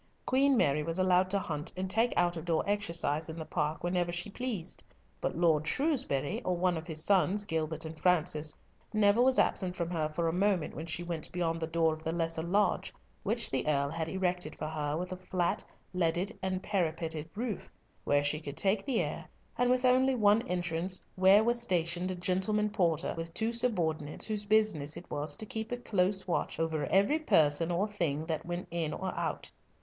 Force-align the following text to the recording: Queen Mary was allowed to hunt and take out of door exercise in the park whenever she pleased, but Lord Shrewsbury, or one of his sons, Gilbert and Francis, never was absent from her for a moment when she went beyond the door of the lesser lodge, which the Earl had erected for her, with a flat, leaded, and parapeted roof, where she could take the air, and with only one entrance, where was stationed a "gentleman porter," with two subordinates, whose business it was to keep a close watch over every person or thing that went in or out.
Queen 0.25 0.57
Mary 0.57 0.81
was 0.81 0.97
allowed 0.97 1.29
to 1.29 1.37
hunt 1.37 1.71
and 1.77 1.87
take 1.87 2.11
out 2.17 2.35
of 2.35 2.43
door 2.43 2.63
exercise 2.65 3.29
in 3.29 3.37
the 3.37 3.45
park 3.45 3.83
whenever 3.83 4.11
she 4.11 4.31
pleased, 4.31 4.83
but 5.21 5.37
Lord 5.37 5.67
Shrewsbury, 5.67 6.41
or 6.41 6.57
one 6.57 6.75
of 6.75 6.87
his 6.87 7.03
sons, 7.03 7.43
Gilbert 7.45 7.85
and 7.85 7.99
Francis, 7.99 8.57
never 8.91 9.21
was 9.21 9.37
absent 9.37 9.75
from 9.75 9.91
her 9.91 10.09
for 10.09 10.27
a 10.27 10.33
moment 10.33 10.73
when 10.75 10.87
she 10.87 11.03
went 11.03 11.31
beyond 11.31 11.59
the 11.59 11.67
door 11.67 11.93
of 11.93 12.03
the 12.03 12.11
lesser 12.11 12.41
lodge, 12.41 12.91
which 13.21 13.51
the 13.51 13.67
Earl 13.67 13.91
had 13.91 14.07
erected 14.09 14.55
for 14.55 14.65
her, 14.65 14.97
with 14.97 15.11
a 15.11 15.17
flat, 15.17 15.63
leaded, 15.93 16.35
and 16.41 16.63
parapeted 16.63 17.29
roof, 17.35 17.69
where 18.03 18.23
she 18.23 18.39
could 18.39 18.57
take 18.57 18.83
the 18.83 19.01
air, 19.01 19.25
and 19.55 19.69
with 19.69 19.85
only 19.85 20.15
one 20.15 20.41
entrance, 20.47 20.99
where 21.15 21.43
was 21.43 21.61
stationed 21.61 22.09
a 22.09 22.15
"gentleman 22.15 22.71
porter," 22.71 23.13
with 23.15 23.35
two 23.35 23.53
subordinates, 23.53 24.25
whose 24.25 24.45
business 24.47 24.97
it 24.97 25.11
was 25.11 25.35
to 25.35 25.45
keep 25.45 25.71
a 25.71 25.77
close 25.77 26.25
watch 26.25 26.59
over 26.59 26.87
every 26.87 27.19
person 27.19 27.69
or 27.69 27.87
thing 27.87 28.25
that 28.25 28.47
went 28.47 28.65
in 28.71 28.93
or 28.93 29.13
out. 29.15 29.51